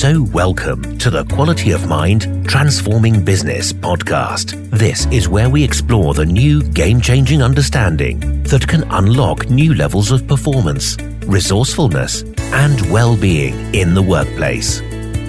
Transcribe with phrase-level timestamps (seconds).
[0.00, 4.70] So, welcome to the Quality of Mind Transforming Business podcast.
[4.70, 10.10] This is where we explore the new game changing understanding that can unlock new levels
[10.10, 14.80] of performance, resourcefulness, and well being in the workplace.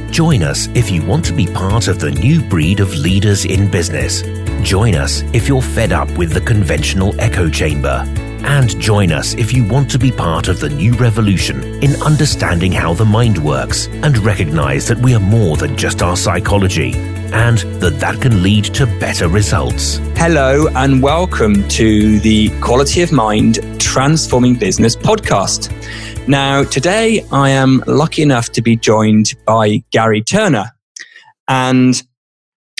[0.09, 3.69] Join us if you want to be part of the new breed of leaders in
[3.69, 4.21] business.
[4.65, 8.05] Join us if you're fed up with the conventional echo chamber
[8.43, 12.71] and join us if you want to be part of the new revolution in understanding
[12.71, 16.93] how the mind works and recognize that we are more than just our psychology
[17.33, 19.97] and that that can lead to better results.
[20.15, 25.69] Hello, and welcome to the Quality of Mind Transforming Business podcast.
[26.27, 30.71] Now, today I am lucky enough to be joined by Garry Turner.
[31.47, 32.01] And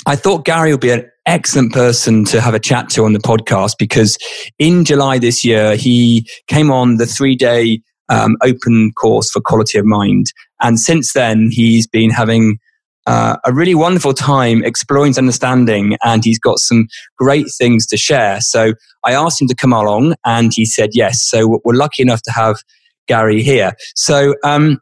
[0.06, 3.20] I thought Garry would be an excellent person to have a chat to on the
[3.20, 4.18] podcast because
[4.58, 9.78] in July this year, he came on the three day um, open course for quality
[9.78, 10.28] of mind.
[10.62, 12.58] And since then, he's been having
[13.08, 17.98] uh, a really wonderful time exploring his understanding and he's got some great things to
[17.98, 18.42] share.
[18.42, 21.28] So I asked him to come along and he said yes.
[21.28, 22.58] So we're lucky enough to have
[23.08, 23.74] Garry here.
[23.96, 24.80] So, um,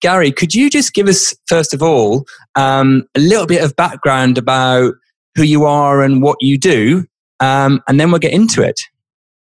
[0.00, 4.38] Garry, could you just give us, first of all, um, a little bit of background
[4.38, 4.94] about
[5.36, 7.04] who you are and what you do,
[7.40, 8.80] um, and then we'll get into it.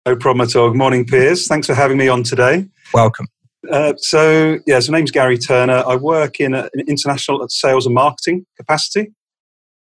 [0.05, 0.69] No problem at all.
[0.69, 1.47] Good morning, Piers.
[1.47, 2.65] Thanks for having me on today.
[2.93, 3.27] Welcome.
[3.69, 5.83] Uh, so, yeah, so my name's Garry Turner.
[5.85, 9.13] I work in an international sales and marketing capacity.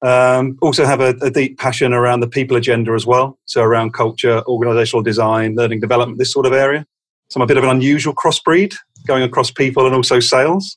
[0.03, 3.39] Um, also have a, a, deep passion around the people agenda as well.
[3.47, 6.87] So around culture, organizational design, learning development, this sort of area.
[7.29, 10.77] So I'm a bit of an unusual crossbreed, going across people and also sales.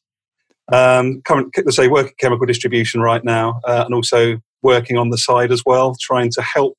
[0.71, 5.09] Um, current, let's say, work at chemical distribution right now, uh, and also working on
[5.09, 6.77] the side as well, trying to help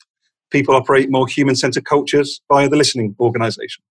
[0.50, 3.82] people operate more human centered cultures via the listening organization.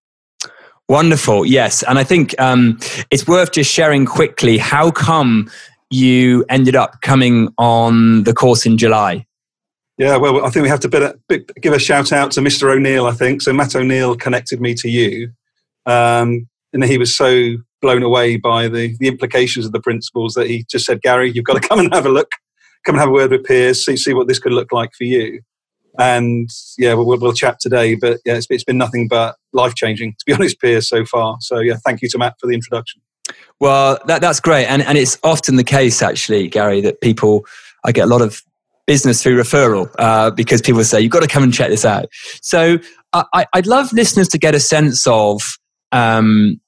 [0.87, 1.83] Wonderful, yes.
[1.83, 2.79] And I think um,
[3.11, 5.49] it's worth just sharing quickly how come
[5.89, 9.25] you ended up coming on the course in July?
[9.97, 12.73] Yeah, well, I think we have to bit, give a shout out to Mr.
[12.73, 13.41] O'Neill, I think.
[13.41, 15.31] So Matt O'Neill connected me to you.
[15.85, 20.47] Um, and he was so blown away by the, the implications of the principles that
[20.47, 22.31] he just said, Garry, you've got to come and have a look
[22.85, 25.03] come and have a word with Piers, see, see what this could look like for
[25.03, 25.41] you.
[25.97, 27.95] And yeah, we'll, we'll chat today.
[27.95, 31.37] But yeah, it's, it's been nothing but life changing, to be honest, Piers, so far.
[31.41, 33.01] So yeah, thank you to Matt for the introduction.
[33.59, 34.65] Well, that, that's great.
[34.65, 37.45] And, and it's often the case, actually, Garry, that people,
[37.85, 38.41] I get a lot of
[38.87, 42.07] business through referral uh, because people say, you've got to come and check this out.
[42.41, 42.79] So
[43.13, 45.41] I, I'd love listeners to get a sense of
[45.91, 46.59] um,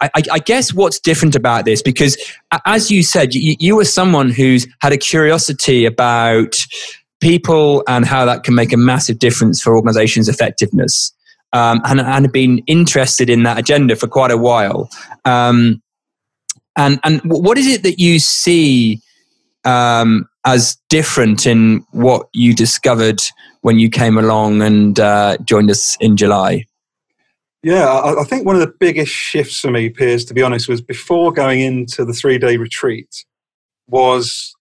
[0.00, 2.16] I, I, guess what's different about this, because
[2.66, 6.56] as you said, you, you were someone who's had a curiosity about
[7.20, 11.12] people and how that can make a massive difference for organizations' effectiveness.
[11.52, 14.90] Um, and, and been interested in that agenda for quite a while.
[15.24, 15.80] Um,
[16.76, 19.00] and and what is it that you see
[19.64, 23.22] um, as different in what you discovered
[23.60, 26.64] when you came along and uh, joined us in July?
[27.64, 30.68] Yeah, I, I think one of the biggest shifts for me, Piers, to be honest,
[30.68, 33.24] was before going into the three day retreat,
[33.88, 34.54] was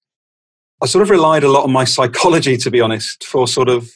[0.81, 3.91] I sort of relied a lot on my psychology, to be honest, for sort of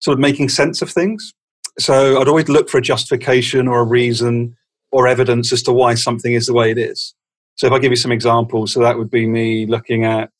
[0.00, 1.32] sort of making sense of things.
[1.78, 4.56] So I'd always look for a justification or a reason
[4.90, 7.14] or evidence as to why something is the way it is.
[7.54, 10.30] So if I give you some examples, so that would be me looking at,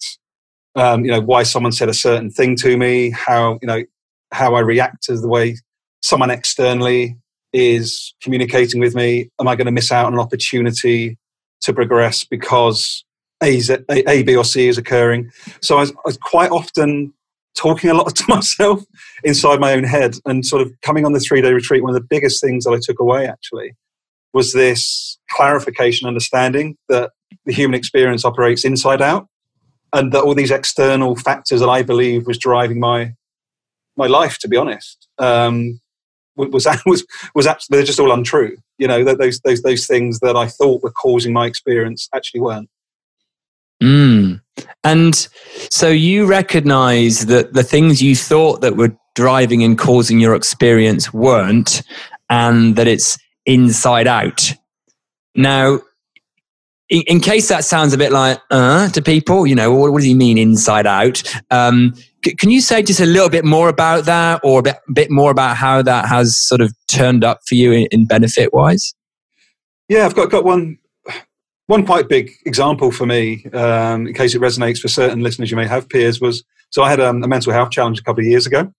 [0.74, 3.84] um, you know, why someone said a certain thing to me, how you know
[4.32, 5.56] how I react to the way
[6.02, 7.16] someone externally
[7.56, 9.30] is communicating with me.
[9.40, 11.16] Am I going to miss out on an opportunity
[11.62, 13.02] to progress because
[13.42, 15.30] A, B, or C is occurring?
[15.62, 17.14] So I was, I was quite often
[17.54, 18.84] talking a lot to myself
[19.24, 21.82] inside my own head and sort of coming on the three day retreat.
[21.82, 23.74] One of the biggest things that I took away actually
[24.34, 27.12] was this clarification, understanding that
[27.46, 29.28] the human experience operates inside out
[29.94, 33.14] and that all these external factors that I believe was driving my
[33.96, 35.80] my life, to be honest, um,
[36.52, 38.56] was was was actually they're just all untrue.
[38.78, 42.70] You know, those those those things that I thought were causing my experience actually weren't.
[43.82, 44.40] Mm.
[44.84, 45.28] And
[45.70, 51.12] so you recognize that the things you thought that were driving and causing your experience
[51.12, 51.82] weren't,
[52.30, 54.52] and that it's inside out.
[55.34, 55.80] Now,
[56.88, 59.98] in, in case that sounds a bit like uh to people, you know, what, what
[59.98, 61.22] does he mean inside out?
[61.50, 61.94] Um,
[62.34, 65.30] can you say just a little bit more about that or a bit, bit more
[65.30, 68.94] about how that has sort of turned up for you in, in benefit wise?
[69.88, 70.78] Yeah, I've got, got one
[71.66, 75.56] one quite big example for me, um, in case it resonates for certain listeners you
[75.56, 78.28] may have, Piers, was so I had um, a mental health challenge a couple of
[78.28, 78.72] years ago,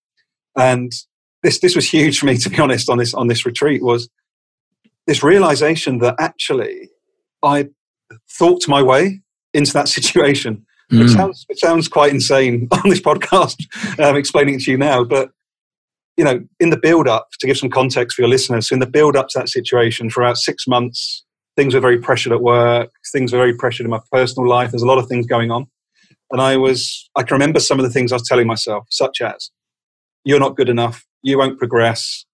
[0.57, 0.91] and
[1.43, 4.09] this this was huge for me to be honest on this on this retreat was
[5.05, 6.89] this realization that actually
[7.43, 7.69] I
[8.29, 9.21] thought my way
[9.53, 10.65] into that situation.
[10.91, 11.03] Mm.
[11.03, 13.65] It sounds it sounds quite insane on this podcast,
[13.99, 15.03] um, explaining it to you now.
[15.03, 15.31] But
[16.15, 18.79] you know, in the build up, to give some context for your listeners, so in
[18.79, 21.23] the build up to that situation, for about six months,
[21.55, 22.89] things were very pressured at work.
[23.11, 24.71] Things were very pressured in my personal life.
[24.71, 25.67] There's a lot of things going on,
[26.31, 29.21] and I was I can remember some of the things I was telling myself, such
[29.21, 29.51] as,
[30.23, 31.05] "You're not good enough.
[31.21, 32.25] You won't progress.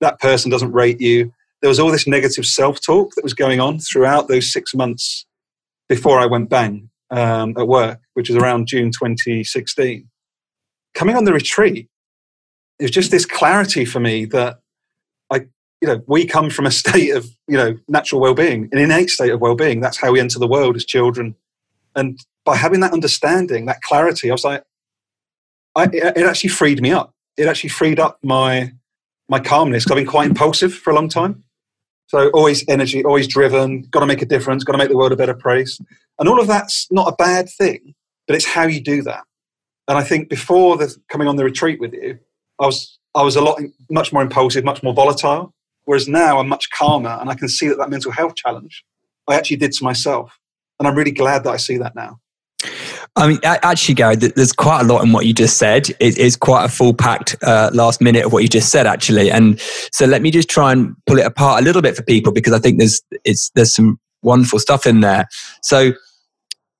[0.00, 3.60] That person doesn't rate you." There was all this negative self talk that was going
[3.60, 5.26] on throughout those six months
[5.88, 10.08] before I went bang um, at work, which was around June 2016.
[10.94, 11.88] Coming on the retreat,
[12.78, 14.58] it was just this clarity for me that
[15.30, 15.46] I,
[15.80, 19.30] you know, we come from a state of, you know, natural well-being, an innate state
[19.30, 19.80] of well-being.
[19.80, 21.36] That's how we enter the world as children.
[21.94, 24.64] And by having that understanding, that clarity, I was like,
[25.76, 27.12] I, it actually freed me up.
[27.36, 28.72] It actually freed up my
[29.28, 29.90] my calmness.
[29.90, 31.42] I've been quite impulsive for a long time.
[32.08, 35.12] So always energy, always driven, got to make a difference, got to make the world
[35.12, 35.80] a better place.
[36.18, 37.94] And all of that's not a bad thing,
[38.26, 39.24] but it's how you do that.
[39.88, 42.18] And I think before the, coming on the retreat with you,
[42.60, 45.52] I was I was a lot much more impulsive, much more volatile.
[45.84, 48.84] Whereas now I'm much calmer, and I can see that that mental health challenge
[49.28, 50.38] I actually did to myself,
[50.78, 52.20] and I'm really glad that I see that now.
[53.16, 55.88] I mean, actually, Garry, there's quite a lot in what you just said.
[56.00, 59.30] It is quite a full packed uh, last minute of what you just said, actually.
[59.30, 59.60] And
[59.92, 62.52] so let me just try and pull it apart a little bit for people because
[62.52, 65.26] I think there's it's there's some wonderful stuff in there.
[65.62, 65.92] So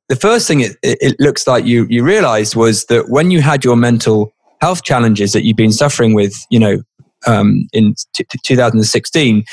[0.08, 3.64] the first thing it, it looks like you you realized was that when you had
[3.64, 6.82] your mental health challenges that you've been suffering with, you know,
[7.26, 9.44] um, in t- 2016,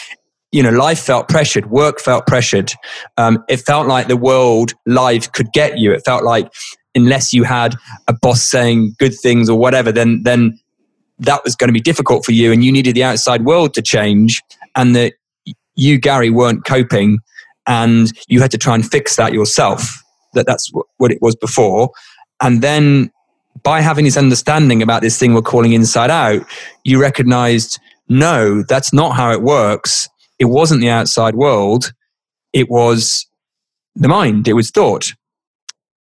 [0.51, 2.73] you know, life felt pressured, work felt pressured.
[3.17, 5.94] Um, it felt like the world life could get you.
[5.94, 6.51] It felt like
[6.94, 7.75] unless you had
[8.07, 10.59] a boss saying good things or whatever, then then
[11.19, 13.81] that was going to be difficult for you, and you needed the outside world to
[13.81, 14.41] change,
[14.75, 15.13] and that
[15.75, 17.19] you, Garry, weren't coping,
[17.67, 20.01] and you had to try and fix that yourself.
[20.33, 21.91] That that's what it was before,
[22.41, 23.11] and then
[23.63, 26.45] by having this understanding about this thing we're calling inside out,
[26.85, 30.07] you recognized no, that's not how it works
[30.41, 31.93] it wasn't the outside world,
[32.51, 33.27] it was
[33.93, 35.13] the mind, it was thought.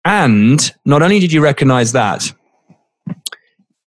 [0.06, 2.32] And not only did you recognize that,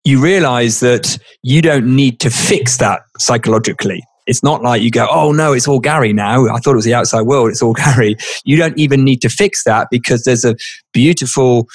[0.04, 4.02] you realize that you don't need to fix that psychologically.
[4.26, 6.46] It's not like you go, oh no, it's all Garry now.
[6.48, 7.50] I thought it was the outside world.
[7.50, 8.16] It's all Garry.
[8.44, 10.56] You don't even need to fix that because there's a
[10.92, 11.68] beautiful,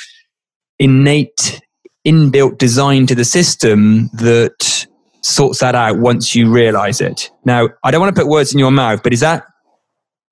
[0.80, 1.62] innate,
[2.06, 4.88] inbuilt design to the system that
[5.22, 7.30] sorts that out once you realize it.
[7.44, 9.46] Now, I don't want to put words in your mouth, but is that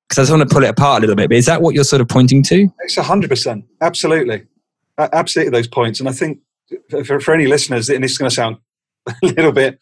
[0.08, 1.74] because I just want to pull it apart a little bit, but is that what
[1.74, 2.70] you're sort of pointing to?
[2.82, 3.64] It's 100%.
[3.82, 4.44] Absolutely.
[4.98, 6.00] Absolutely, those points.
[6.00, 6.40] And I think
[6.94, 8.58] uh, for, for any listeners, and this is going to sound
[9.08, 9.80] a little bit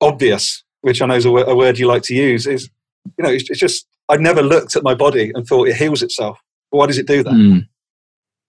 [0.00, 2.70] obvious, which I know is a, a word you like to use, is,
[3.18, 6.02] you know, it's, it's, just, I've never looked at my body and thought it heals
[6.02, 6.40] itself.
[6.70, 7.32] why does it do that?
[7.32, 7.68] Mm.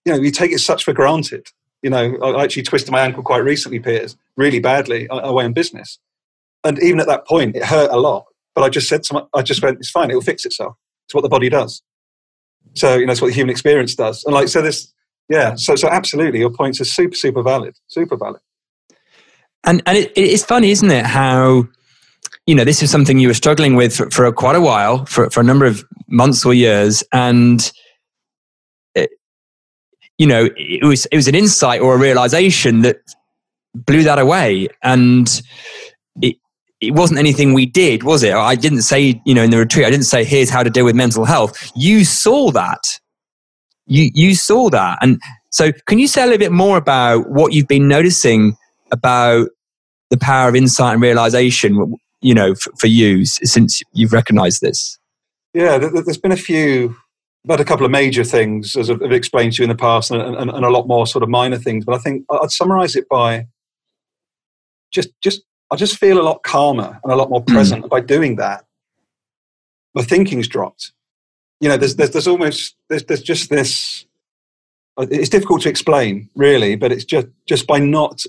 [0.05, 1.47] You know, you take it such for granted.
[1.81, 5.99] You know, I actually twisted my ankle quite recently, Piers, really badly away in business.
[6.63, 8.25] And even at that point, it hurt a lot.
[8.53, 10.75] But I just said to my, I just went, it's fine, it'll fix itself.
[11.05, 11.81] It's what the body does.
[12.73, 14.23] So, you know, it's what the human experience does.
[14.25, 14.93] And like, so this,
[15.29, 18.41] yeah, so, so absolutely, your points are super, super valid, super valid.
[19.63, 21.67] And, and it, it's funny, isn't it, how,
[22.51, 25.29] you know, this is something you were struggling with for, for quite a while, for,
[25.29, 27.01] for a number of months or years.
[27.13, 27.71] And
[30.17, 32.97] you know, it was it was an insight or a realization that
[33.73, 35.41] blew that away, and
[36.21, 36.35] it
[36.81, 38.33] it wasn't anything we did, was it?
[38.33, 40.83] I didn't say, you know, in the retreat, I didn't say, here's how to deal
[40.83, 41.71] with mental health.
[41.73, 42.83] You saw that.
[43.87, 45.21] You you saw that, and
[45.51, 48.57] so can you say a little bit more about what you've been noticing
[48.91, 49.47] about
[50.09, 51.95] the power of insight and realization?
[52.21, 54.99] You know, for, for you since you've recognized this.
[55.53, 56.95] Yeah, there's been a few
[57.43, 60.21] but a couple of major things, as I've explained to you in the past, and,
[60.21, 61.85] and, and, a lot more sort of minor things.
[61.85, 63.47] But I think I'd summarize it by
[64.91, 67.53] just, just, I just feel a lot calmer and a lot more hmm.
[67.53, 67.89] present mm.
[67.89, 68.65] by doing that.
[69.95, 70.91] My thinking's dropped.
[71.59, 74.05] You know, there's, there's, there's almost, there's, there's just this,
[74.97, 78.23] uh, it's difficult to explain, really, but it's just, just by not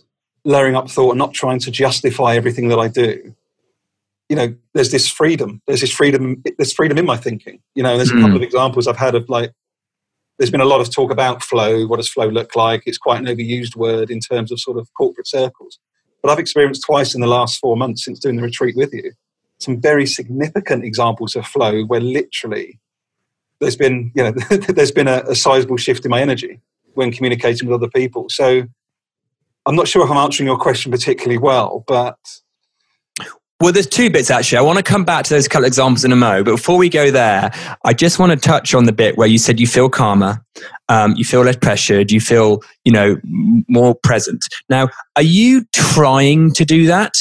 [0.45, 3.35] layering up thought and not trying to justify everything that I do
[4.33, 5.61] you know, there's this freedom.
[5.67, 6.43] There's this freedom.
[6.57, 7.61] There's freedom in my thinking.
[7.75, 8.37] You know, there's a couple hmm.
[8.37, 9.53] of examples I've had of like.
[10.39, 11.87] There's been a lot of talk about flow.
[11.87, 12.85] What does flow look like?
[12.87, 15.79] It's quite an overused word in terms of sort of corporate circles.
[16.23, 19.13] But I've experienced twice in the last four months since doing the retreat with you
[19.59, 22.81] some very significant examples of flow where literally
[23.61, 24.33] there's been, you know,
[24.69, 26.59] there's been a, a sizable shift in my energy
[26.95, 28.31] when communicating with other people.
[28.31, 28.63] So
[29.67, 32.19] I'm not sure if I'm answering your question particularly well, but
[33.63, 34.59] Well, there's two bits actually.
[34.59, 36.89] I want to come back to those couple examples in a mo, but before we
[36.89, 37.53] go there,
[37.85, 40.45] I just want to touch on the bit where you said you feel calmer,
[40.89, 43.21] um, you feel less pressured, you feel, you know,
[43.69, 44.45] more present.
[44.69, 47.13] Now, are you trying to do that,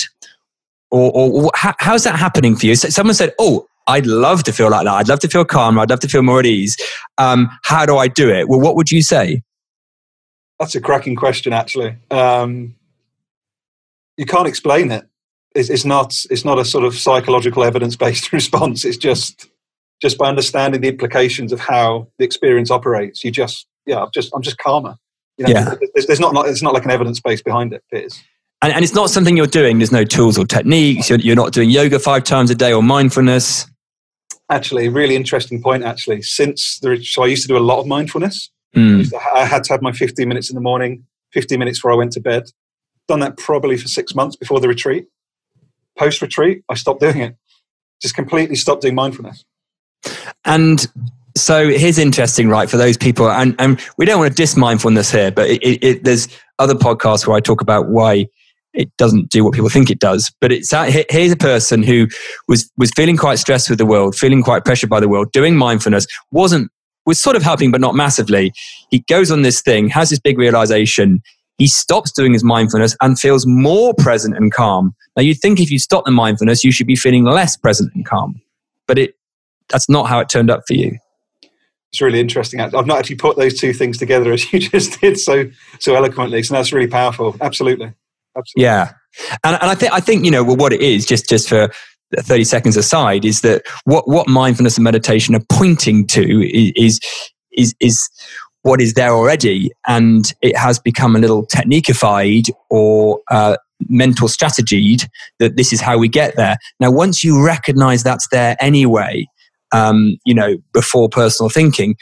[0.90, 2.74] or, or how, how's that happening for you?
[2.76, 4.94] So someone said, "Oh, I'd love to feel like that.
[4.96, 5.84] I'd love to feel calmer.
[5.84, 6.76] I'd love to feel more at ease.
[7.20, 9.44] Um, how do I do it?" Well, what would you say?
[10.60, 11.98] That's a cracking question, actually.
[12.10, 12.74] Um,
[14.18, 15.08] you can't explain it.
[15.54, 16.16] It's, it's, not.
[16.30, 18.86] It's not a sort of psychological evidence-based response.
[18.86, 19.50] It's just
[20.02, 23.24] just by understanding the implications of how the experience operates.
[23.24, 24.96] You just, yeah, I'm just, I'm just calmer.
[25.38, 25.76] You know, yeah.
[25.94, 27.84] There's, there's not, it's not like an evidence base behind it.
[27.92, 28.24] It is.
[28.64, 29.80] And, and, it's not something you're doing.
[29.80, 31.10] There's no tools or techniques.
[31.10, 33.68] You're, you're not doing yoga five times a day or mindfulness.
[34.50, 35.84] Actually, really interesting point.
[35.84, 38.50] Actually, since the so I used to do a lot of mindfulness.
[38.76, 39.12] Mm.
[39.36, 42.14] I had to have my 15 minutes in the morning, 15 minutes before I went
[42.14, 42.44] to bed.
[43.08, 45.08] Done that probably for six months before the retreat.
[45.98, 47.36] Post retreat, I stopped doing it.
[48.02, 49.44] Just completely stopped doing mindfulness.
[50.46, 50.88] And
[51.38, 52.70] so here's interesting, right?
[52.70, 55.84] For those people, and, and we don't want to diss mindfulness here, but it, it,
[55.84, 56.28] it, there's
[56.60, 58.28] other podcasts where I talk about why
[58.74, 60.32] it doesn't do what people think it does.
[60.42, 62.08] But it's here's a person who
[62.48, 65.58] was was feeling quite stressed with the world, feeling quite pressured by the world, doing
[65.58, 66.72] mindfulness, wasn't
[67.06, 68.54] was sort of helping, but not massively.
[68.90, 71.22] He goes on this thing, has this big realization.
[71.58, 74.96] He stops doing his mindfulness and feels more present and calm.
[75.16, 78.06] Now, you'd think if you stop the mindfulness, you should be feeling less present and
[78.06, 78.42] calm.
[78.88, 79.16] But it
[79.70, 80.98] that's not how it turned up for you.
[81.92, 82.60] It's really interesting.
[82.62, 85.46] I've not actually put those two things together as you just did so
[85.80, 86.42] so eloquently.
[86.44, 87.36] So that's really powerful.
[87.42, 87.94] Absolutely.
[88.38, 88.64] Absolutely.
[88.64, 88.94] Yeah.
[89.44, 91.70] And, and I think I think you know well, what it is just just for
[92.16, 97.00] 30 seconds aside is that what what mindfulness and meditation are pointing to is
[97.52, 98.10] is is
[98.64, 103.58] what is there already and it has become a little techniquified or uh,
[103.90, 105.08] mental strategied
[105.40, 109.26] that this is how we get there now once you recognize that's there anyway
[109.72, 111.96] um, you know, before personal thinking,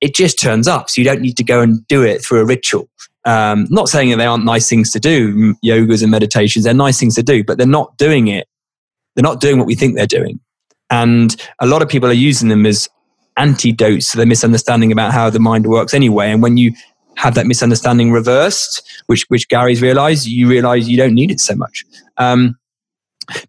[0.00, 0.88] it just turns up.
[0.88, 2.88] So you don't need to go and do it through a ritual.
[3.26, 6.98] Um, not saying that they aren't nice things to do, yogas and meditations, they're nice
[6.98, 8.48] things to do, but they're not doing it.
[9.14, 10.40] They're not doing what we think they're doing.
[10.88, 12.88] And a lot of people are using them as
[13.40, 16.30] antidotes to the misunderstanding about how the mind works anyway.
[16.30, 16.72] And when you
[17.16, 21.54] have that misunderstanding reversed, which, which Garry's realized, you realize you don't need it so
[21.54, 21.84] much.
[22.18, 22.56] Um,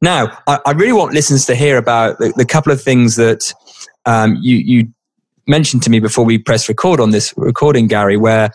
[0.01, 3.53] now, I, I, really want listeners to hear about the, the couple of things that
[4.05, 4.93] um, you, you
[5.48, 8.51] mentioned to me before we press record on this recording, Garry, where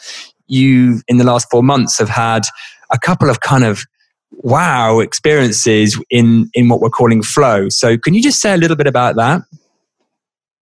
[0.47, 2.45] you, in the last four months, have had
[2.91, 3.85] a couple of kind of
[4.31, 7.69] wow experiences in, in what we're calling flow.
[7.69, 9.43] So, can you just say a little bit about that?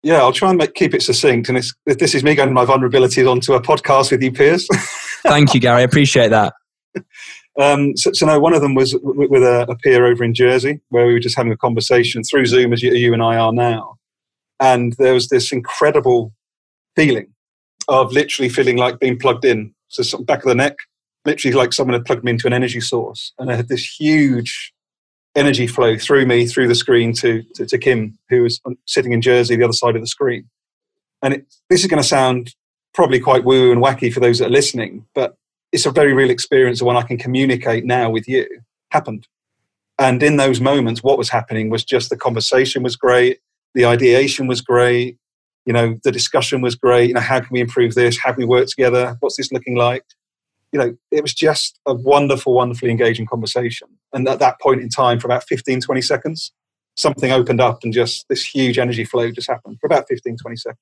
[0.03, 1.49] Yeah, I'll try and make, keep it succinct.
[1.49, 4.67] And this is me going my vulnerabilities onto a podcast with you, Piers.
[5.23, 5.83] Thank you, Garry.
[5.83, 6.55] I appreciate that.
[7.61, 10.81] Um, so, so, no, one of them was with a, a, peer over in Jersey,
[10.89, 13.53] where we were just having a conversation through Zoom, as you, you and I are
[13.53, 13.99] now.
[14.59, 16.33] And there was this incredible
[16.97, 17.35] feeling
[17.89, 19.75] of literally feeling like being plugged in.
[19.89, 20.77] So, some back of the neck,
[21.27, 23.35] literally like someone had plugged me into an energy source.
[23.39, 24.73] And I had this huge
[25.35, 29.23] energy flow through me, through the screen to, to, to Kim, who was sitting in
[29.23, 30.49] Jersey, the other side of the screen.
[31.23, 32.55] And it, this is going to sound
[32.95, 35.37] probably quite woo and wacky for those that are listening, but
[35.73, 38.47] it's a very real experience of when I can communicate now with you
[38.91, 39.27] happened.
[39.99, 43.39] And in those moments, what was happening was just the conversation was great,
[43.75, 45.17] the ideation was great,
[45.65, 47.09] you know, the discussion was great.
[47.09, 48.19] You know, how can we improve this?
[48.19, 49.17] How can we work together?
[49.21, 50.05] What's this looking like?
[50.73, 53.89] You know, it was just a wonderful, wonderfully engaging conversation.
[54.13, 56.53] And at that point in time, for about 15, 20 seconds,
[56.97, 60.57] something opened up and just this huge energy flow just happened for about 15, 20
[60.57, 60.79] seconds.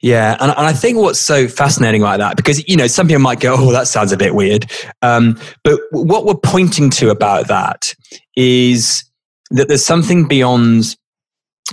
[0.00, 3.22] Yeah, and, and I think what's so fascinating about that, because you know, some people
[3.22, 7.48] might go, "Oh, that sounds a bit weird," um, but what we're pointing to about
[7.48, 7.94] that
[8.36, 9.02] is
[9.50, 10.96] that there's something beyond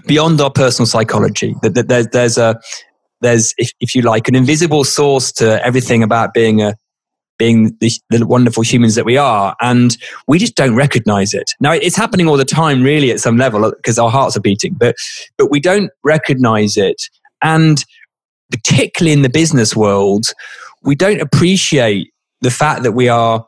[0.05, 1.55] beyond our personal psychology.
[1.61, 2.57] That, that there's there's a
[3.21, 6.75] there's if, if you like an invisible source to everything about being a
[7.37, 9.97] being the, the, wonderful humans that we are, and
[10.27, 11.49] we just don't recognize it.
[11.59, 14.75] Now, it's happening all the time, really, at some level, because our hearts are beating,
[14.75, 14.95] but
[15.37, 17.01] but we don't recognize it,
[17.41, 17.83] and
[18.51, 20.25] particularly in the business world,
[20.83, 22.11] we don't appreciate
[22.41, 23.45] the fact that we are,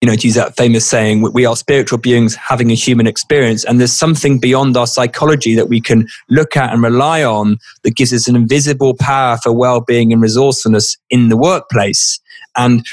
[0.00, 3.64] you know, to use that famous saying, we are spiritual beings having a human experience.
[3.64, 7.96] And there's something beyond our psychology that we can look at and rely on that
[7.96, 12.18] gives us an invisible power for well being and resourcefulness in the workplace.
[12.56, 12.84] And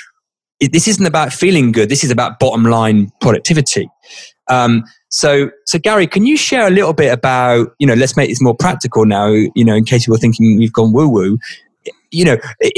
[0.60, 3.90] this isn't about feeling good, this is about bottom line productivity.
[4.50, 8.30] Um, so, so Garry, can you share a little bit about, you know, let's make
[8.30, 11.38] this more practical now, you know, in case you were thinking we've gone woo woo.
[12.12, 12.38] You know,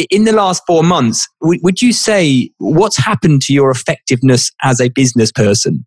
[0.09, 4.89] in the last four months, would you say what's happened to your effectiveness as a
[4.89, 5.85] business person?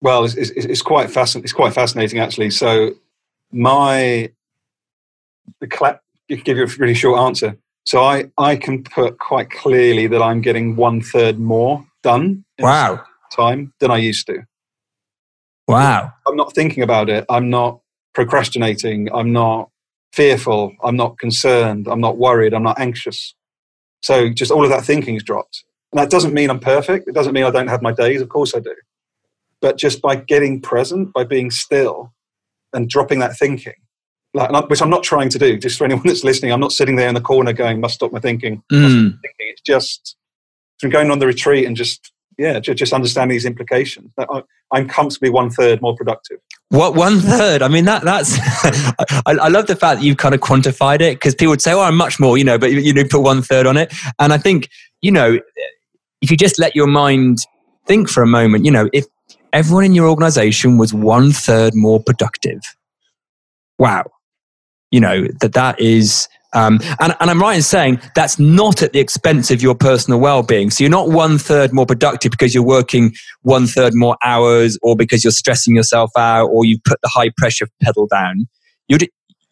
[0.00, 1.44] Well, it's, it's, it's quite fascinating.
[1.44, 2.50] It's quite fascinating, actually.
[2.50, 2.92] So,
[3.52, 4.30] my
[5.60, 7.56] the clap give you a really short answer.
[7.84, 12.44] So, I I can put quite clearly that I'm getting one third more done.
[12.58, 13.04] Wow.
[13.32, 14.42] Time than I used to.
[15.66, 16.12] Wow.
[16.26, 17.26] I'm not thinking about it.
[17.28, 17.80] I'm not
[18.14, 19.08] procrastinating.
[19.12, 19.70] I'm not
[20.12, 20.74] fearful.
[20.82, 21.86] I'm not concerned.
[21.88, 22.54] I'm not worried.
[22.54, 23.34] I'm not anxious.
[24.02, 25.64] So just all of that thinking is dropped.
[25.92, 27.08] And that doesn't mean I'm perfect.
[27.08, 28.20] It doesn't mean I don't have my days.
[28.20, 28.74] Of course I do.
[29.60, 32.12] But just by getting present, by being still
[32.72, 33.74] and dropping that thinking,
[34.34, 36.96] like, which I'm not trying to do, just for anyone that's listening, I'm not sitting
[36.96, 38.62] there in the corner going, must stop my thinking.
[38.70, 39.18] Mm.
[39.38, 40.16] It's just
[40.78, 44.12] from going on the retreat and just yeah, just, understand these implications.
[44.72, 46.38] I'm comfortably one third more productive.
[46.68, 47.62] What one third?
[47.62, 48.38] I mean, that that's.
[49.26, 51.72] I, I, love the fact that you've kind of quantified it because people would say,
[51.72, 53.92] "Oh, I'm much more," you know, but you, you know, put one third on it.
[54.20, 54.68] And I think
[55.02, 55.40] you know,
[56.20, 57.38] if you just let your mind
[57.86, 59.06] think for a moment, you know, if
[59.52, 62.60] everyone in your organization was one third more productive,
[63.78, 64.04] wow,
[64.92, 68.92] you know that that is um, and, and, I'm right in saying that's not at
[68.92, 70.70] the expense of your personal well-being.
[70.70, 74.96] So you're not one third more productive because you're working one third more hours, or
[74.96, 78.48] because you're stressing yourself out, or you've put the high pressure pedal down.
[78.88, 79.00] You're,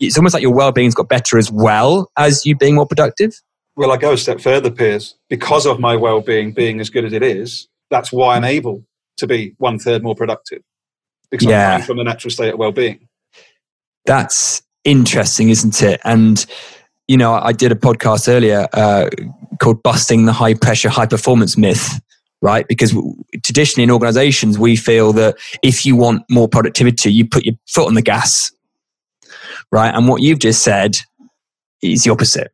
[0.01, 3.33] it's almost like your well-being's got better as well as you being more productive.
[3.77, 5.17] Well, I go a step further, Piers.
[5.29, 8.85] Because of my well-being being as good as it is, that's why I'm able
[9.19, 10.63] to be one third more productive
[11.31, 11.67] because yeah.
[11.67, 13.09] I'm coming from a natural state of well-being.
[14.07, 16.01] That's interesting, isn't it?
[16.05, 16.47] And
[17.09, 19.09] you know, I did a podcast earlier uh,
[19.61, 22.01] called "Busting the High Pressure High Performance Myth."
[22.43, 22.95] Right, because
[23.43, 27.89] traditionally in organizations, we feel that if you want more productivity, you put your foot
[27.89, 28.53] on the gas.
[29.73, 30.97] Right, and what you've just said
[31.83, 32.53] is the opposite.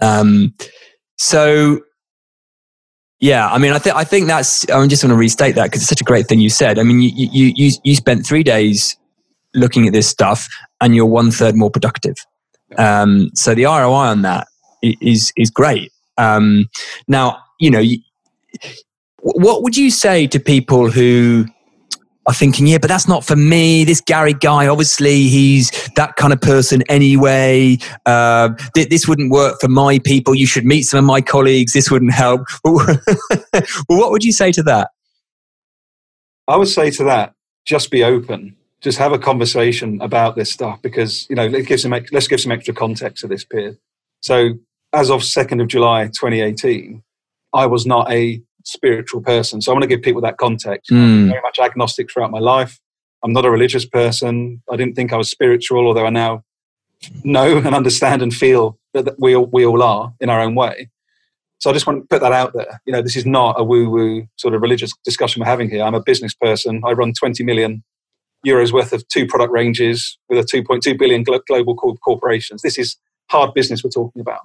[0.00, 0.54] Um,
[1.16, 1.80] so
[3.20, 4.68] yeah, I mean, I think I think that's.
[4.70, 6.78] I'm just going to restate that because it's such a great thing you said.
[6.78, 8.96] I mean, you you you you spent three days
[9.54, 10.48] looking at this stuff,
[10.80, 12.14] and you're one third more productive.
[12.76, 14.48] Um, so the ROI on that
[14.82, 15.92] is is great.
[16.16, 16.68] Um,
[17.06, 17.82] now, you know,
[19.20, 21.46] what would you say to people who
[22.28, 23.84] are thinking, yeah, but that's not for me.
[23.84, 27.78] This Garry guy, obviously, he's that kind of person anyway.
[28.04, 30.34] Uh, th- this wouldn't work for my people.
[30.34, 31.72] You should meet some of my colleagues.
[31.72, 32.42] This wouldn't help.
[32.64, 32.98] well,
[33.88, 34.90] what would you say to that?
[36.46, 40.80] I would say to that, just be open just have a conversation about this stuff
[40.82, 43.78] because you know let's give some let's give some extra context to this period.
[44.22, 44.50] So
[44.92, 47.02] as of second of July 2018,
[47.52, 49.60] I was not a spiritual person.
[49.60, 50.90] So I want to give people that context.
[50.90, 50.96] Mm.
[50.96, 52.78] I'm very much agnostic throughout my life.
[53.22, 54.62] I'm not a religious person.
[54.70, 56.44] I didn't think I was spiritual, although I now
[57.24, 60.90] know and understand and feel that we all, we all are in our own way.
[61.58, 62.80] So I just want to put that out there.
[62.86, 65.82] You know, this is not a woo-woo sort of religious discussion we're having here.
[65.82, 66.82] I'm a business person.
[66.86, 67.82] I run 20 million
[68.46, 72.62] euros worth of two product ranges with a 2.2 billion global corporations.
[72.62, 72.96] This is
[73.30, 74.40] hard business we're talking about.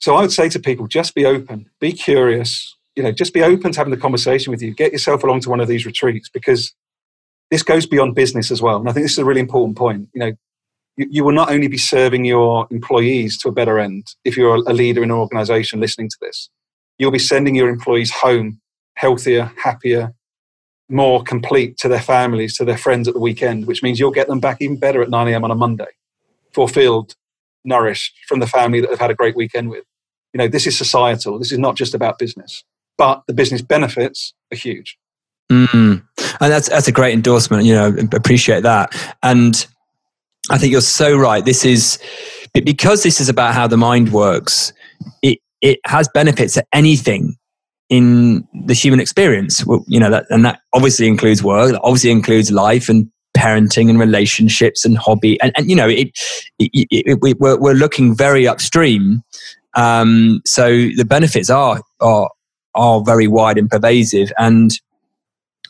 [0.00, 3.42] So I would say to people, just be open, be curious, you know, just be
[3.42, 4.74] open to having the conversation with you.
[4.74, 6.74] Get yourself along to one of these retreats because
[7.50, 8.76] this goes beyond business as well.
[8.78, 10.08] And I think this is a really important point.
[10.14, 10.32] You know,
[10.96, 14.56] you, you will not only be serving your employees to a better end if you're
[14.56, 16.50] a leader in an organization listening to this,
[16.98, 18.60] you'll be sending your employees home
[18.96, 20.14] healthier, happier,
[20.88, 24.28] more complete to their families, to their friends at the weekend, which means you'll get
[24.28, 25.44] them back even better at 9 a.m.
[25.44, 25.86] on a Monday,
[26.52, 27.14] fulfilled,
[27.64, 29.84] nourished from the family that they've had a great weekend with.
[30.32, 31.38] You know, this is societal.
[31.38, 32.64] This is not just about business,
[32.98, 34.98] but the business benefits are huge.
[35.50, 36.02] Mm.
[36.40, 37.64] And that's that's a great endorsement.
[37.64, 38.92] You know, appreciate that.
[39.22, 39.66] And
[40.50, 41.44] I think you're so right.
[41.44, 41.98] This is
[42.52, 44.72] because this is about how the mind works.
[45.22, 47.36] It it has benefits at anything
[47.94, 49.64] in the human experience.
[49.86, 53.98] You know, that, and that obviously includes work, that obviously includes life and parenting and
[53.98, 55.40] relationships and hobby.
[55.40, 56.08] And, and you know, it,
[56.58, 59.22] it, it, it we're, we're looking very upstream.
[59.74, 62.30] Um, so the benefits are, are,
[62.74, 64.70] are very wide and pervasive and,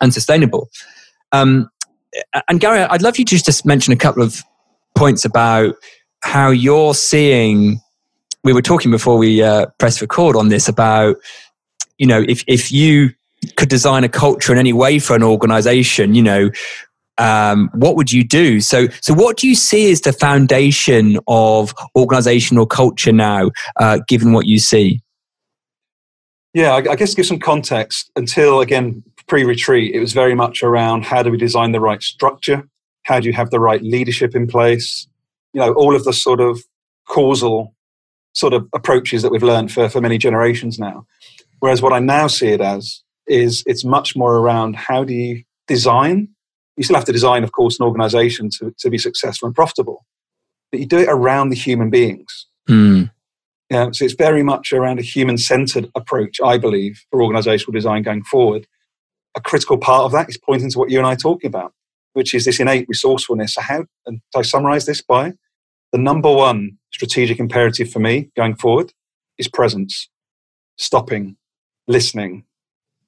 [0.01, 0.69] and sustainable.
[1.33, 1.69] Um,
[2.49, 4.43] and Garry, I'd love you to just mention a couple of
[4.95, 5.75] points about
[6.23, 7.81] how you're seeing.
[8.45, 11.17] We were talking before we uh, press record on this about
[11.99, 13.11] you know, if, if you
[13.57, 16.51] could design a culture in any way for an organization, you know,
[17.19, 18.61] um, what would you do?
[18.61, 24.33] So, so what do you see as the foundation of organizational culture now, uh, given
[24.33, 25.01] what you see?
[26.55, 28.11] Yeah, I, I guess give some context.
[28.17, 32.69] Until again, pre-retreat, it was very much around how do we design the right structure?
[33.03, 35.07] How do you have the right leadership in place?
[35.53, 36.63] You know, all of the sort of
[37.09, 37.75] causal
[38.33, 41.07] sort of approaches that we've learned for, for many generations now.
[41.61, 45.45] Whereas what I now see it as is it's much more around how do you
[45.67, 46.29] design.
[46.77, 50.05] You still have to design, of course, an organization to, to be successful and profitable,
[50.71, 52.47] but you do it around the human beings.
[52.69, 53.11] Mm.
[53.71, 58.03] Yeah, so it's very much around a human centered approach, I believe, for organizational design
[58.03, 58.67] going forward.
[59.37, 61.73] A critical part of that is pointing to what you and I are talking about,
[62.13, 63.55] which is this innate resourcefulness.
[63.55, 65.33] So, how, and I summarize this by
[65.93, 68.93] the number one strategic imperative for me going forward
[69.39, 70.09] is presence,
[70.77, 71.37] stopping,
[71.87, 72.45] listening,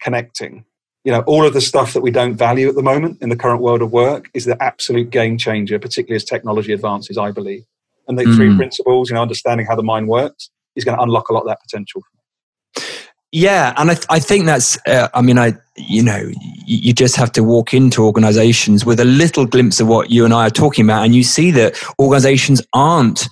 [0.00, 0.64] connecting.
[1.04, 3.36] You know, all of the stuff that we don't value at the moment in the
[3.36, 7.64] current world of work is the absolute game changer, particularly as technology advances, I believe.
[8.08, 8.34] And the mm.
[8.34, 11.42] three principles, you know, understanding how the mind works is going to unlock a lot
[11.42, 12.02] of that potential.
[13.32, 14.78] Yeah, and I, th- I think that's.
[14.86, 16.30] Uh, I mean, I you know,
[16.64, 20.32] you just have to walk into organizations with a little glimpse of what you and
[20.32, 23.28] I are talking about, and you see that organizations aren't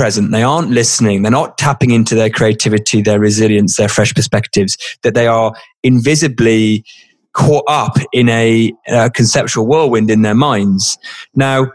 [0.00, 0.30] present.
[0.30, 1.20] They aren't listening.
[1.20, 4.78] They're not tapping into their creativity, their resilience, their fresh perspectives.
[5.02, 6.86] That they are invisibly
[7.34, 10.96] caught up in a, a conceptual whirlwind in their minds.
[11.34, 11.70] Now,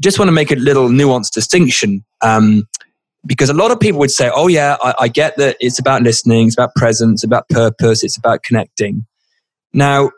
[0.00, 2.06] just want to make a little nuanced distinction.
[2.22, 2.66] Um,
[3.26, 6.00] because a lot of people would say, oh, yeah, I, I get that it's about
[6.00, 9.04] listening, it's about presence, it's about purpose, it's about connecting.
[9.74, 10.10] Now,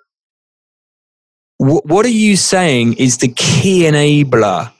[1.58, 4.70] wh- what are you saying is the key enabler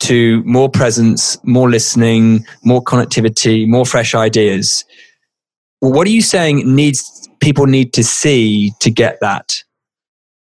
[0.00, 4.84] to more presence, more listening, more connectivity, more fresh ideas?
[5.80, 9.62] What are you saying needs people need to see to get that?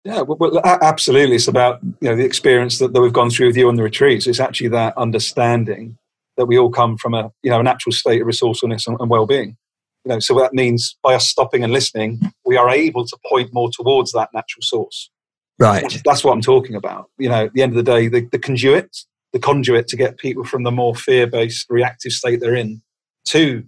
[0.04, 1.36] Yeah, well, absolutely.
[1.36, 3.82] It's about you know the experience that, that we've gone through with you on the
[3.82, 4.26] retreats.
[4.26, 5.98] It's actually that understanding
[6.38, 9.10] that we all come from a you know a natural state of resourcefulness and, and
[9.10, 9.58] well-being.
[10.06, 13.52] You know, so that means by us stopping and listening, we are able to point
[13.52, 15.10] more towards that natural source.
[15.58, 15.82] Right.
[15.82, 17.10] That's, that's what I'm talking about.
[17.18, 20.18] You know, at the end of the day, the, the conduit, the conduit to get
[20.18, 22.82] people from the more fear-based, reactive state they're in
[23.26, 23.64] to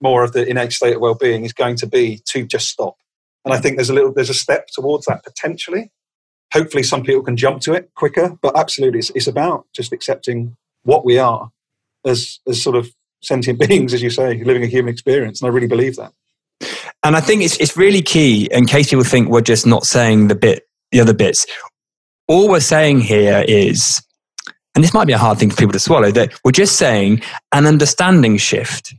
[0.00, 2.96] more of the innate state of well-being is going to be to just stop.
[3.44, 5.90] And I think there's a little, there's a step towards that potentially.
[6.52, 10.56] Hopefully, some people can jump to it quicker, but absolutely, it's, it's about just accepting
[10.84, 11.50] what we are
[12.04, 12.90] as as sort of
[13.22, 15.40] sentient beings, as you say, living a human experience.
[15.40, 16.12] And I really believe that.
[17.02, 20.28] And I think it's it's really key in case people think we're just not saying
[20.28, 21.46] the bit the other bits.
[22.28, 24.02] All we're saying here is,
[24.74, 27.22] and this might be a hard thing for people to swallow, that we're just saying
[27.52, 28.94] an understanding shift.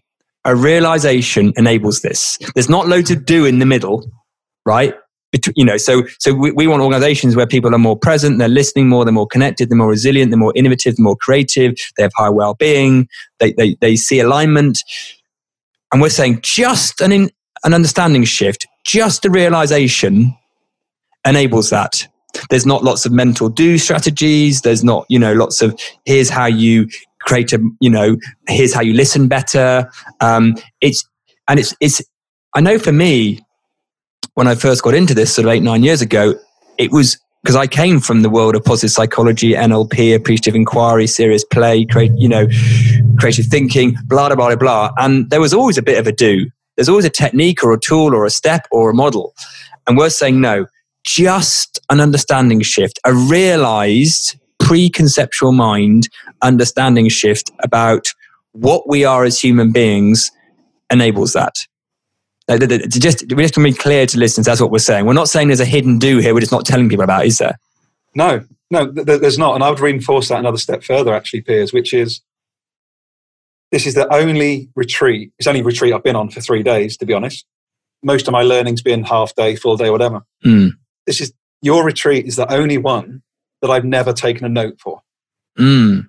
[0.46, 2.38] A realization enables this.
[2.54, 4.10] There's not loads of do in the middle,
[4.66, 4.94] right?
[5.56, 8.88] you know, so so we, we want organizations where people are more present, they're listening
[8.88, 12.12] more, they're more connected, they're more resilient, they're more innovative, they're more creative, they have
[12.16, 13.08] higher well-being,
[13.40, 14.80] they they, they see alignment,
[15.92, 17.30] and we're saying just an in,
[17.64, 20.38] an understanding shift, just a realization
[21.26, 22.08] enables that.
[22.50, 24.62] There's not lots of mental do strategies.
[24.62, 26.88] There's not you know lots of here's how you
[27.22, 28.18] create a you know
[28.48, 29.90] here's how you listen better.
[30.22, 31.08] Um, it's
[31.48, 32.02] and it's it's
[32.54, 33.46] I know for me
[34.36, 36.36] when I first got into this sort of eight, nine years ago,
[36.78, 41.44] it was because I came from the world of positive psychology, NLP, appreciative inquiry, serious
[41.44, 42.48] play, create, you know,
[43.20, 44.92] creative thinking, blah, blah, blah, blah.
[44.98, 46.50] And there was always a bit of a do.
[46.76, 49.36] There's always a technique or a tool or a step or a model.
[49.86, 50.66] And we're saying no,
[51.06, 56.10] just an understanding shift, a realized preconceptual mind
[56.42, 58.08] understanding shift about
[58.52, 60.32] what we are as human beings
[60.90, 61.54] enables that
[62.48, 65.06] just we just to be clear to listeners, that's what we're saying.
[65.06, 66.34] We're not saying there's a hidden do here.
[66.34, 67.26] We're just not telling people about.
[67.26, 67.58] Is there?
[68.14, 69.56] No, no, there's not.
[69.56, 72.22] And I would reinforce that another step further, actually, Piers, which is
[73.72, 75.32] this is the only retreat.
[75.40, 77.46] It's only retreat I've been on for three days, to be honest.
[78.04, 80.22] Most of my learning's been half day, full day, whatever.
[80.46, 80.74] Mm.
[81.06, 83.22] This is your retreat is the only one
[83.62, 85.02] that I've never taken a note for.
[85.58, 86.08] Mm.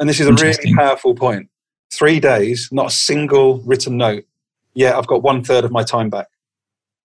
[0.00, 1.48] And this is a really powerful point.
[1.92, 4.24] Three days, not a single written note
[4.78, 6.28] yeah, I've got one third of my time back.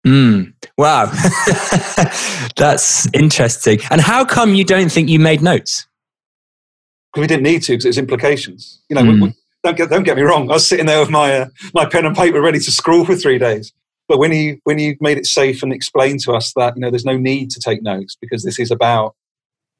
[0.07, 1.05] Mm, wow.
[2.55, 3.79] That's interesting.
[3.91, 5.87] And how come you don't think you made notes?
[7.13, 8.81] Because we didn't need to, because it's implications.
[8.89, 9.13] You know, mm.
[9.13, 10.49] we, we, don't, get, don't get me wrong.
[10.49, 13.15] I was sitting there with my, uh, my pen and paper ready to scrawl for
[13.15, 13.71] three days.
[14.09, 16.89] But when you, when you made it safe and explained to us that, you know,
[16.89, 19.15] there's no need to take notes because this is about,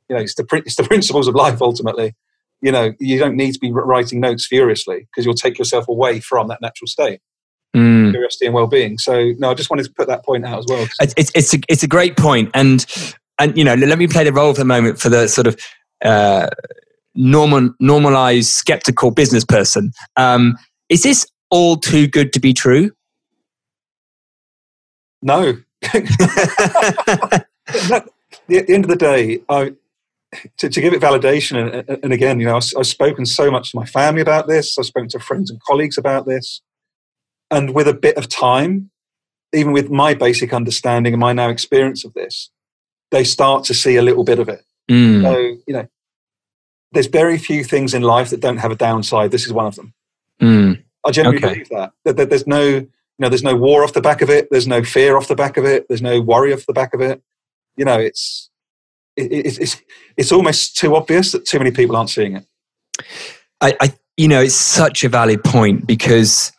[0.08, 2.15] you know, it's the, it's the principles of life ultimately.
[2.62, 6.22] You know, you don't need to be writing notes furiously because you'll take yourself away
[6.22, 7.20] from that natural state
[7.76, 8.12] mm.
[8.12, 8.98] curiosity and well-being.
[8.98, 10.88] So no, I just wanted to put that point out as well.
[11.00, 12.86] It's it's a, it's a great point, and
[13.39, 15.58] and you know, let me play the role for a moment for the sort of.
[16.04, 16.48] Uh,
[17.15, 19.92] normal, normalized, skeptical business person.
[20.15, 20.56] Um,
[20.88, 22.92] is this all too good to be true?
[25.22, 25.58] No.
[25.84, 25.96] At
[28.48, 29.74] the end of the day, I,
[30.58, 33.72] to, to give it validation, and, and again, you know, I've, I've, spoken so much
[33.72, 34.78] to my family about this.
[34.78, 36.62] I've spoken to friends and colleagues about this
[37.52, 38.92] and with a bit of time,
[39.54, 42.52] even with my basic understanding and my now experience of this,
[43.12, 44.64] they start to see a little bit of it.
[44.90, 45.24] Mm.
[45.24, 45.88] So, you know,
[46.92, 49.32] there's very few things in life that don't have a downside.
[49.32, 49.94] This is one of them.
[50.42, 50.84] Mm.
[51.04, 51.54] I genuinely okay.
[51.54, 51.92] believe that.
[52.06, 52.18] that.
[52.18, 52.86] That there's no,
[53.20, 54.48] you know, there's no war off the back of it.
[54.50, 55.86] There's no fear off the back of it.
[55.90, 57.22] There's no worry off the back of it.
[57.76, 58.50] You know, it's,
[59.18, 59.82] it, it's, it's,
[60.16, 62.46] it's almost too obvious that too many people aren't seeing it.
[63.60, 66.54] I, I you know, it's such a valid point because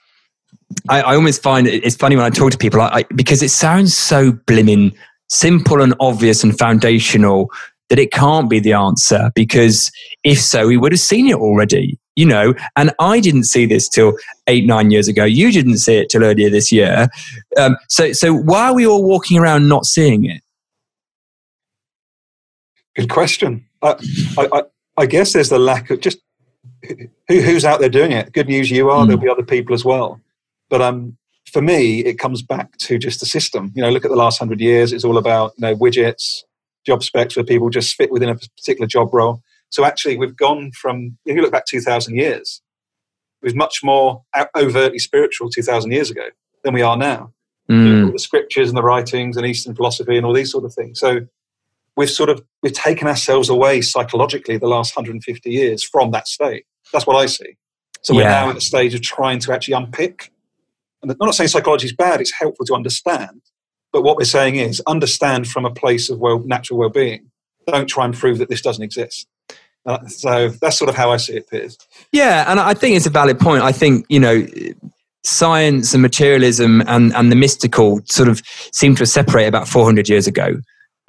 [0.88, 3.50] I, I almost find it, it's funny when I talk to people I, because it
[3.50, 4.94] sounds so blimmin'
[5.28, 7.50] simple and obvious and foundational
[7.88, 9.90] that it can't be the answer because
[10.24, 12.54] if so, we would have seen it already, you know.
[12.76, 15.24] And I didn't see this till eight, nine years ago.
[15.24, 17.08] You didn't see it till earlier this year.
[17.56, 20.42] Um, so, so why are we all walking around not seeing it?
[22.96, 23.66] Good question.
[23.82, 23.96] I,
[24.36, 24.62] I,
[24.96, 26.18] I guess there's the lack of just
[26.82, 28.32] who, who's out there doing it.
[28.32, 29.04] Good news, you are.
[29.04, 29.08] Mm.
[29.08, 30.20] There'll be other people as well.
[30.68, 31.16] But um,
[31.50, 33.72] for me, it comes back to just the system.
[33.74, 34.92] You know, look at the last hundred years.
[34.92, 36.42] It's all about you know widgets,
[36.86, 39.42] job specs where people just fit within a particular job role.
[39.70, 42.60] So actually, we've gone from if you look back two thousand years,
[43.42, 44.22] it was much more
[44.56, 46.26] overtly spiritual two thousand years ago
[46.64, 47.32] than we are now.
[47.70, 48.12] Mm.
[48.12, 50.98] The scriptures and the writings and Eastern philosophy and all these sort of things.
[50.98, 51.20] So
[51.96, 56.64] we've sort of we've taken ourselves away psychologically the last 150 years from that state.
[56.92, 57.56] That's what I see.
[58.02, 60.32] So we're now at the stage of trying to actually unpick.
[61.02, 63.42] And I'm not saying psychology is bad; it's helpful to understand.
[63.92, 67.30] But what we're saying is understand from a place of well, natural well-being.
[67.66, 69.26] Don't try and prove that this doesn't exist.
[69.86, 71.78] Uh, so that's sort of how I see it, Piers.
[72.12, 73.62] Yeah, and I think it's a valid point.
[73.62, 74.46] I think you know
[75.22, 80.08] science and materialism and, and the mystical sort of seem to have separated about 400
[80.08, 80.56] years ago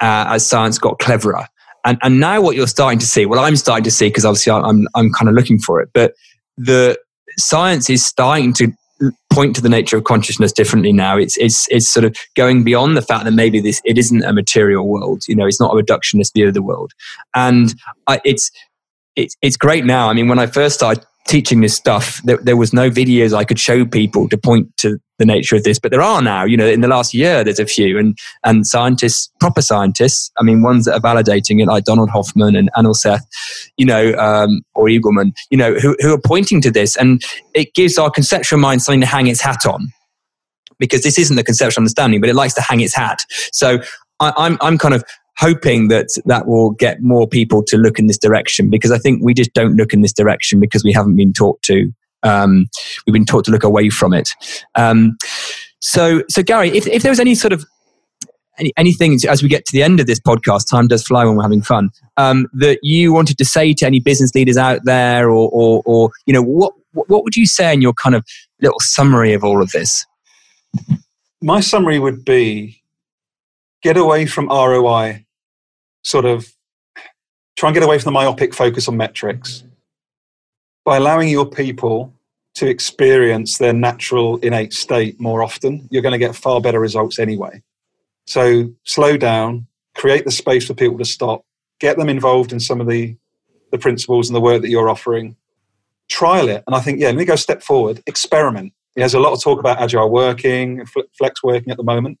[0.00, 1.46] uh, as science got cleverer.
[1.84, 4.52] And, and now what you're starting to see, well, I'm starting to see because obviously
[4.52, 6.14] I'm, I'm kind of looking for it, but
[6.56, 6.98] the
[7.38, 8.72] science is starting to
[9.32, 11.16] point to the nature of consciousness differently now.
[11.16, 14.32] It's, it's, it's sort of going beyond the fact that maybe this, it isn't a
[14.32, 15.22] material world.
[15.26, 16.92] You know, it's not a reductionist view of the world.
[17.34, 17.74] And
[18.06, 18.50] I, it's,
[19.16, 20.08] it's, it's great now.
[20.08, 23.44] I mean, when I first started teaching this stuff, there, there, was no videos I
[23.44, 26.44] could show people to point to the nature of this, but there are now.
[26.44, 30.42] You know, in the last year, there's a few, and and scientists, proper scientists, I
[30.42, 33.26] mean, ones that are validating it, like Donald Hoffman and Anil Seth,
[33.76, 37.22] you know, um, or Eagleman, you know, who who are pointing to this, and
[37.54, 39.92] it gives our conceptual mind something to hang its hat on,
[40.78, 43.24] because this isn't the conceptual understanding, but it likes to hang its hat.
[43.52, 43.78] So
[44.20, 45.04] I, I'm I'm kind of
[45.38, 49.22] hoping that that will get more people to look in this direction because I think
[49.22, 51.92] we just don't look in this direction because we haven't been taught to.
[52.22, 52.68] Um,
[53.06, 54.30] we've been taught to look away from it.
[54.76, 55.16] Um,
[55.80, 57.64] so, so Garry, if, if there was any sort of
[58.58, 61.36] any, anything as we get to the end of this podcast, time does fly when
[61.36, 61.90] we're having fun.
[62.16, 66.10] Um, that you wanted to say to any business leaders out there, or, or, or
[66.26, 68.24] you know, what what would you say in your kind of
[68.60, 70.04] little summary of all of this?
[71.40, 72.81] My summary would be
[73.82, 75.26] get away from ROI,
[76.02, 76.46] sort of
[77.56, 79.64] try and get away from the myopic focus on metrics
[80.84, 82.12] by allowing your people
[82.54, 87.18] to experience their natural innate state more often, you're going to get far better results
[87.18, 87.62] anyway.
[88.26, 91.44] So slow down, create the space for people to stop,
[91.80, 93.16] get them involved in some of the,
[93.70, 95.36] the principles and the work that you're offering,
[96.08, 96.62] trial it.
[96.66, 98.72] And I think, yeah, let me go step forward, experiment.
[98.96, 100.84] There's a lot of talk about agile working,
[101.16, 102.18] flex working at the moment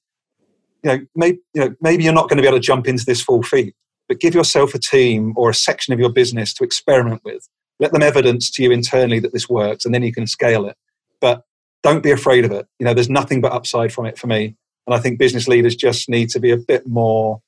[0.82, 3.04] you know, maybe, you know, maybe you're not going to be able to jump into
[3.04, 3.74] this full feet,
[4.08, 7.48] but give yourself a team or a section of your business to experiment with.
[7.78, 10.76] Let them evidence to you internally that this works, and then you can scale it.
[11.20, 11.44] But
[11.82, 12.66] don't be afraid of it.
[12.78, 14.56] You know, there's nothing but upside from it for me.
[14.86, 17.40] And I think business leaders just need to be a bit more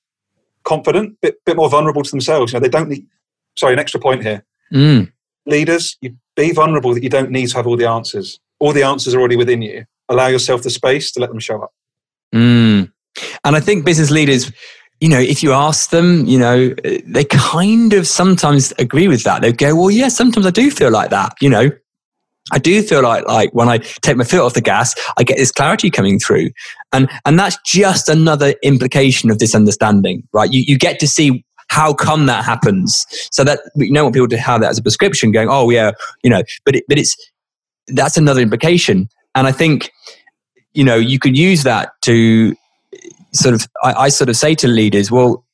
[0.64, 2.52] confident, bit bit more vulnerable to themselves.
[2.52, 3.06] You know, they don't need.
[3.56, 4.44] Sorry, an extra point here.
[4.72, 5.12] Mm.
[5.46, 8.40] Leaders, you be vulnerable that you don't need to have all the answers.
[8.58, 9.84] All the answers are already within you.
[10.08, 11.72] Allow yourself the space to let them show up.
[12.34, 12.92] Mm.
[13.44, 14.52] And I think business leaders,
[15.00, 16.74] you know, if you ask them, you know,
[17.06, 19.42] they kind of sometimes agree with that.
[19.42, 21.70] They go, well, yeah, sometimes I do feel like that, you know.
[22.52, 25.38] I do feel like like when I take my foot off the gas, I get
[25.38, 26.50] this clarity coming through.
[26.92, 30.52] And and that's just another implication of this understanding, right?
[30.52, 33.06] You you get to see how come that happens.
[33.30, 35.92] So that we don't want people to have that as a prescription going, oh yeah,
[36.22, 37.16] you know, but it, but it's
[37.88, 39.08] that's another implication.
[39.34, 39.90] And I think,
[40.74, 42.54] you know, you could use that to
[43.34, 45.44] sort of I, I sort of say to leaders, well,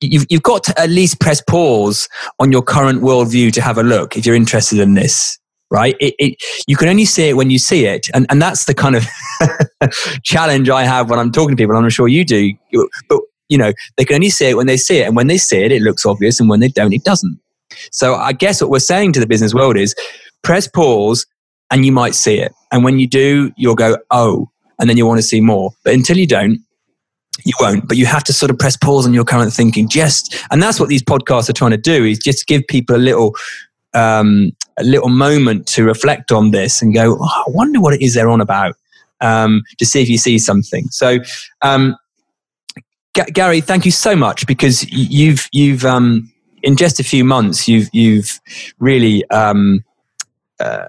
[0.00, 3.82] you've, you've got to at least press pause on your current worldview to have a
[3.82, 5.38] look if you're interested in this
[5.72, 5.96] right?
[6.00, 6.36] It, it,
[6.66, 8.06] you can only see it when you see it.
[8.12, 9.06] And, and that's the kind of
[10.22, 11.74] challenge i have when i'm talking to people.
[11.74, 12.52] I'm sure you do
[13.08, 15.06] but you know they can only see it when they see it.
[15.06, 16.38] And when they see it it looks obvious.
[16.38, 17.40] And when they don't it doesn't.
[17.90, 19.94] So i guess what we're saying to the business world is
[20.42, 21.26] press pause
[21.70, 22.52] and you might see it.
[22.70, 24.50] And when you do you'll go oh
[24.82, 25.70] and then you want to see more.
[25.84, 26.58] But until you don't,
[27.44, 27.86] you won't.
[27.86, 29.88] But you have to sort of press pause on your current thinking.
[29.88, 32.98] Just and that's what these podcasts are trying to do is just give people a
[32.98, 33.36] little
[33.94, 38.00] um, a little moment to reflect on this and go oh, i wonder what it
[38.00, 38.74] is they're on about
[39.20, 40.86] um, to see if you see something.
[40.90, 41.18] So
[41.60, 41.96] um,
[43.14, 47.68] G- garry thank you so much because you've you've um, in just a few months
[47.68, 48.40] you've you've
[48.78, 49.84] really um,
[50.58, 50.88] uh,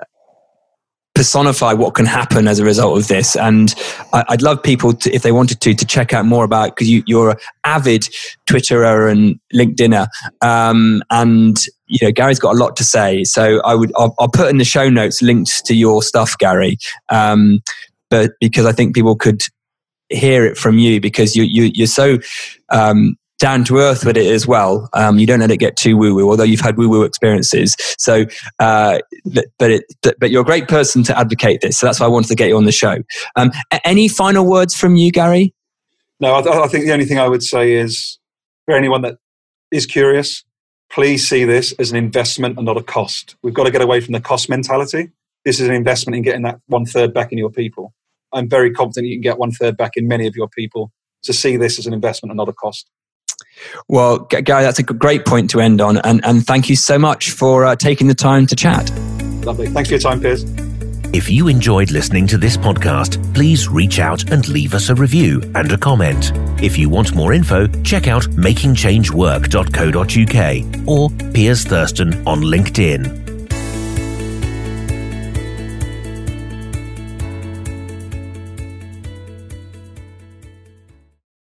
[1.23, 3.37] personify what can happen as a result of this.
[3.37, 3.73] And
[4.11, 6.89] I, would love people to, if they wanted to, to check out more about because
[6.89, 8.03] you, are an avid
[8.45, 10.07] Twitterer and LinkedIner,
[10.41, 11.57] um, and
[11.87, 13.23] you know Garry's got a lot to say.
[13.23, 16.77] So I would I'll, I'll put in the show notes links to your stuff, Garry.
[17.07, 17.61] Um,
[18.09, 19.43] but because I think people could
[20.09, 22.17] hear it from you because you, you you're so
[22.69, 24.89] um, down to earth with it as well.
[24.93, 27.75] Um, you don't let it get too woo woo, although you've had woo woo experiences.
[27.97, 28.23] So,
[28.59, 28.99] uh,
[29.59, 31.77] but it, but you're a great person to advocate this.
[31.77, 32.99] So that's why I wanted to get you on the show.
[33.35, 33.51] Um,
[33.83, 35.53] any final words from you, Garry?
[36.21, 38.17] No, I, I think the only thing I would say is
[38.65, 39.17] for anyone that
[39.71, 40.45] is curious,
[40.89, 43.35] please see this as an investment and not a cost.
[43.43, 45.11] We've got to get away from the cost mentality.
[45.43, 47.93] This is an investment in getting that one third back in your people.
[48.31, 51.33] I'm very confident you can get one third back in many of your people to
[51.33, 52.89] see this as an investment and not a cost.
[53.87, 55.97] Well, Garry, that's a great point to end on.
[55.97, 58.89] And, and thank you so much for uh, taking the time to chat.
[59.45, 59.67] Lovely.
[59.67, 60.45] Thanks for your time, Piers.
[61.13, 65.43] If you enjoyed listening to this podcast, please reach out and leave us a review
[65.53, 66.31] and a comment.
[66.59, 73.32] If you want more info, check out makingchangework.co.uk or Piers Thurston on LinkedIn.